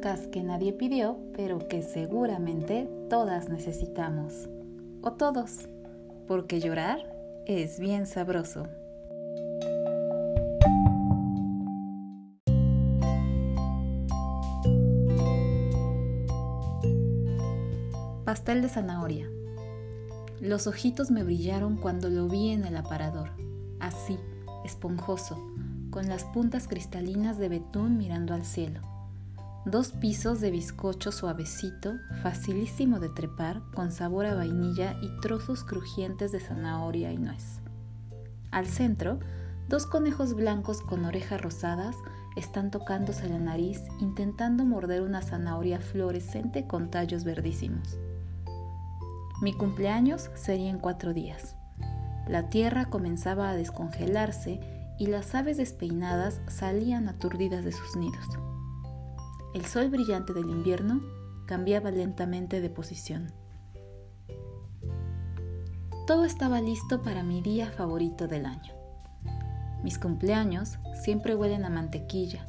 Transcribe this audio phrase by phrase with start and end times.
[0.00, 4.48] que nadie pidió, pero que seguramente todas necesitamos.
[5.02, 5.68] O todos,
[6.28, 6.98] porque llorar
[7.46, 8.62] es bien sabroso.
[18.24, 19.28] Pastel de zanahoria.
[20.40, 23.30] Los ojitos me brillaron cuando lo vi en el aparador,
[23.80, 24.16] así,
[24.64, 25.36] esponjoso,
[25.90, 28.97] con las puntas cristalinas de betún mirando al cielo.
[29.64, 36.32] Dos pisos de bizcocho suavecito, facilísimo de trepar, con sabor a vainilla y trozos crujientes
[36.32, 37.60] de zanahoria y nuez.
[38.50, 39.18] Al centro,
[39.68, 41.96] dos conejos blancos con orejas rosadas
[42.36, 47.98] están tocándose la nariz intentando morder una zanahoria fluorescente con tallos verdísimos.
[49.42, 51.56] Mi cumpleaños sería en cuatro días.
[52.26, 54.60] La tierra comenzaba a descongelarse
[54.98, 58.26] y las aves despeinadas salían aturdidas de sus nidos.
[59.54, 61.00] El sol brillante del invierno
[61.46, 63.32] cambiaba lentamente de posición.
[66.06, 68.74] Todo estaba listo para mi día favorito del año.
[69.82, 72.46] Mis cumpleaños siempre huelen a mantequilla,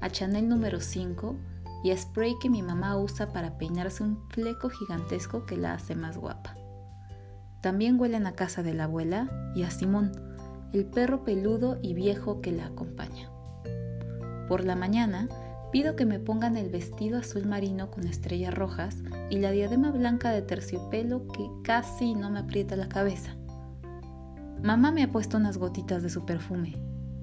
[0.00, 1.36] a Chanel número 5
[1.84, 5.94] y a spray que mi mamá usa para peinarse un fleco gigantesco que la hace
[5.94, 6.56] más guapa.
[7.60, 10.12] También huelen a casa de la abuela y a Simón,
[10.72, 13.30] el perro peludo y viejo que la acompaña.
[14.48, 15.28] Por la mañana,
[15.70, 18.96] pido que me pongan el vestido azul marino con estrellas rojas
[19.30, 23.36] y la diadema blanca de terciopelo que casi no me aprieta la cabeza.
[24.62, 26.76] Mamá me ha puesto unas gotitas de su perfume.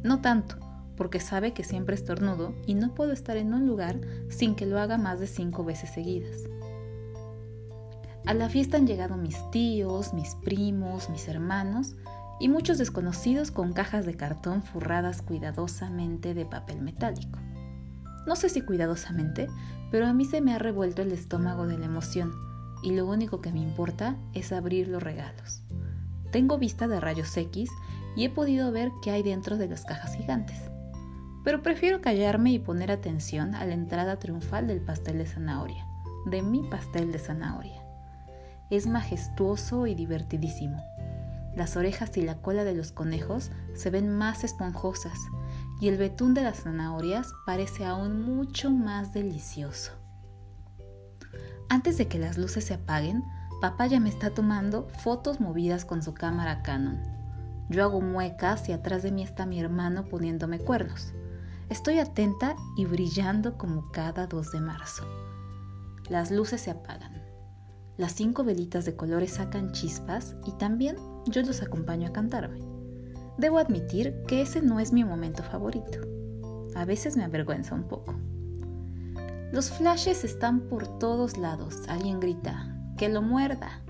[0.03, 0.57] No tanto,
[0.95, 4.79] porque sabe que siempre estornudo y no puedo estar en un lugar sin que lo
[4.79, 6.43] haga más de cinco veces seguidas.
[8.25, 11.95] A la fiesta han llegado mis tíos, mis primos, mis hermanos
[12.39, 17.39] y muchos desconocidos con cajas de cartón forradas cuidadosamente de papel metálico.
[18.25, 19.47] No sé si cuidadosamente,
[19.91, 22.33] pero a mí se me ha revuelto el estómago de la emoción
[22.83, 25.61] y lo único que me importa es abrir los regalos.
[26.31, 27.69] Tengo vista de rayos X
[28.15, 30.57] y he podido ver qué hay dentro de las cajas gigantes.
[31.43, 35.85] Pero prefiero callarme y poner atención a la entrada triunfal del pastel de zanahoria,
[36.25, 37.81] de mi pastel de zanahoria.
[38.71, 40.81] Es majestuoso y divertidísimo
[41.55, 45.17] las orejas y la cola de los conejos se ven más esponjosas
[45.79, 49.91] y el betún de las zanahorias parece aún mucho más delicioso.
[51.69, 53.23] Antes de que las luces se apaguen,
[53.61, 57.01] papá ya me está tomando fotos movidas con su cámara Canon.
[57.69, 61.13] Yo hago muecas y atrás de mí está mi hermano poniéndome cuernos.
[61.69, 65.03] Estoy atenta y brillando como cada 2 de marzo.
[66.09, 67.23] Las luces se apagan.
[67.97, 72.74] Las cinco velitas de colores sacan chispas y también yo los acompaño a cantarme.
[73.37, 75.99] Debo admitir que ese no es mi momento favorito.
[76.75, 78.15] A veces me avergüenza un poco.
[79.51, 81.83] Los flashes están por todos lados.
[81.87, 83.81] Alguien grita, que lo muerda.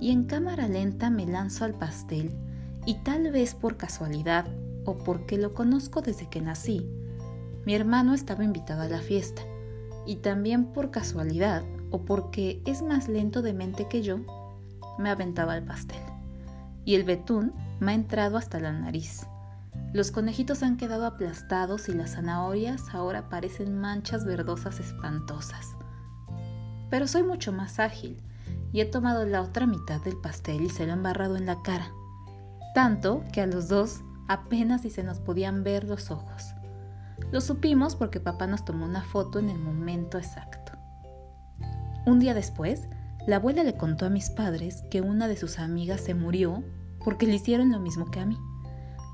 [0.00, 2.34] Y en cámara lenta me lanzo al pastel
[2.86, 4.46] y tal vez por casualidad
[4.84, 6.86] o porque lo conozco desde que nací,
[7.64, 9.42] mi hermano estaba invitado a la fiesta
[10.06, 14.18] y también por casualidad o porque es más lento de mente que yo,
[14.98, 16.13] me aventaba el pastel.
[16.84, 19.26] Y el betún me ha entrado hasta la nariz.
[19.92, 25.76] Los conejitos han quedado aplastados y las zanahorias ahora parecen manchas verdosas espantosas.
[26.90, 28.22] Pero soy mucho más ágil
[28.72, 31.62] y he tomado la otra mitad del pastel y se lo he embarrado en la
[31.62, 31.92] cara.
[32.74, 36.54] Tanto que a los dos apenas si se nos podían ver los ojos.
[37.30, 40.72] Lo supimos porque papá nos tomó una foto en el momento exacto.
[42.04, 42.88] Un día después,
[43.26, 46.62] la abuela le contó a mis padres que una de sus amigas se murió
[47.02, 48.36] porque le hicieron lo mismo que a mí.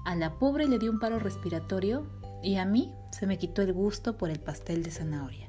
[0.04, 2.10] A la pobre le dio un paro respiratorio
[2.43, 5.47] y a mí se me quitó el gusto por el pastel de zanahoria.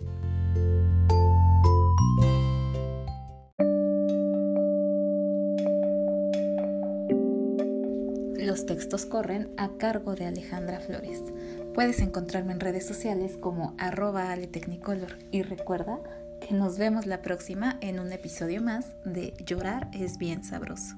[8.38, 11.24] Los textos corren a cargo de Alejandra Flores.
[11.74, 16.00] Puedes encontrarme en redes sociales como arroba aletecnicolor y recuerda
[16.50, 20.96] nos vemos la próxima en un episodio más de Llorar es bien sabroso.